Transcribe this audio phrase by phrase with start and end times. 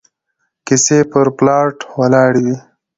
[0.67, 2.57] کيسې پر پلاټ ولاړې وي